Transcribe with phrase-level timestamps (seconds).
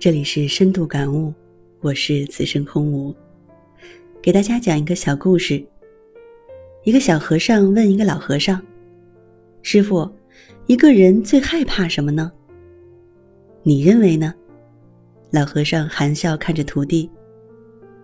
[0.00, 1.30] 这里是深度感悟，
[1.80, 3.14] 我是此生空无，
[4.22, 5.62] 给大家讲一个小故事。
[6.84, 8.58] 一个小和尚问一个老和尚
[9.60, 10.10] ：“师傅，
[10.64, 12.32] 一个人最害怕什么呢？
[13.62, 14.34] 你认为呢？”
[15.30, 17.10] 老和尚含笑看着徒弟：“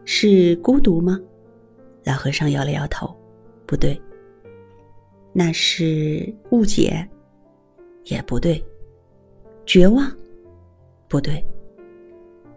[0.05, 1.19] 是孤独吗？”
[2.05, 3.09] 老和尚摇了摇头
[3.65, 3.99] ：“不对。”
[5.33, 7.09] 那是误解，
[8.05, 8.63] 也不对；
[9.65, 10.15] 绝望，
[11.09, 11.43] 不对。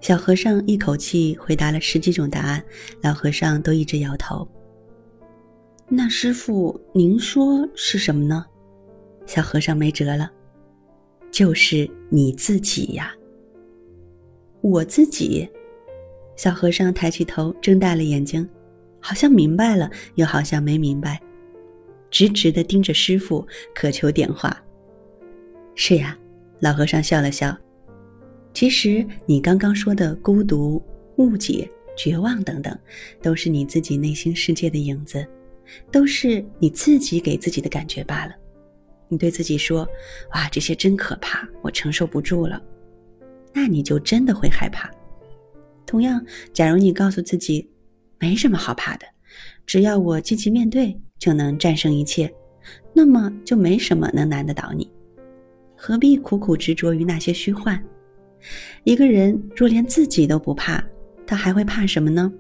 [0.02, 2.64] 小和尚一口气回答了十几种答案，
[3.02, 4.48] 老和尚都一直摇头。
[5.88, 8.46] 那师傅，您说是什么呢？
[9.26, 10.32] 小和尚没辙了，
[11.32, 13.14] 就是你自己呀。
[14.62, 15.48] 我自己。
[16.36, 18.48] 小和尚抬起头，睁大了眼睛，
[19.02, 21.20] 好像明白了，又好像没明白，
[22.10, 23.46] 直直的盯着师傅，
[23.76, 24.58] 渴求点化。
[25.76, 26.18] 是呀，
[26.62, 27.58] 老和尚笑了笑。
[28.54, 30.82] 其实你刚刚说的孤独、
[31.18, 32.78] 误解、绝望等等，
[33.22, 35.26] 都是你自己内心世界的影子，
[35.92, 38.34] 都是你自己给自己的感觉罢了。
[39.08, 39.88] 你对自己说
[40.36, 42.62] ：“哇，这些真可怕，我承受不住了。”
[43.54, 44.90] 那你就真的会害怕。
[45.86, 47.68] 同样，假如你告诉自己
[48.20, 49.06] ：“没什么好怕的，
[49.66, 52.32] 只要我积极面对，就能战胜一切。”
[52.94, 54.88] 那么就没什么能难得倒你。
[55.76, 57.82] 何必苦苦执着于那些虚幻？
[58.84, 60.84] 一个人若连自己都不怕，
[61.26, 62.32] 他还会怕什么呢？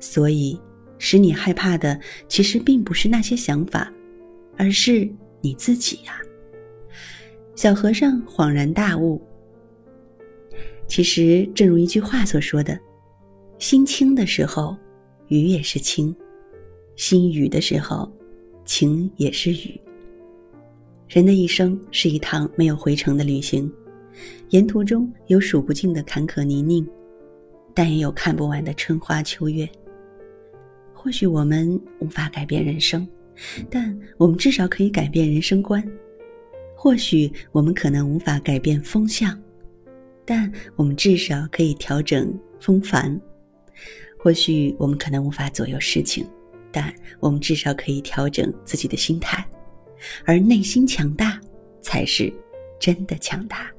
[0.00, 0.58] 所以，
[0.98, 3.92] 使你害怕的其实并不是那些想法，
[4.56, 5.08] 而是
[5.40, 6.20] 你自己呀。
[7.56, 9.20] 小和尚恍然大悟。
[10.86, 12.78] 其实，正如一句话所说的
[13.58, 14.76] ：“心轻的时候，
[15.26, 16.14] 雨也是轻；
[16.96, 18.10] 心雨的时候，
[18.64, 19.80] 晴也是雨。”
[21.08, 23.70] 人的一生是一趟没有回程的旅行。
[24.50, 26.86] 沿途中有数不尽的坎坷泥泞，
[27.74, 29.68] 但也有看不完的春花秋月。
[30.92, 33.06] 或许我们无法改变人生，
[33.70, 35.82] 但我们至少可以改变人生观。
[36.74, 39.36] 或许我们可能无法改变风向，
[40.24, 43.20] 但我们至少可以调整风帆。
[44.18, 46.26] 或许我们可能无法左右事情，
[46.72, 49.44] 但我们至少可以调整自己的心态。
[50.24, 51.40] 而内心强大，
[51.80, 52.32] 才是
[52.80, 53.70] 真的强大。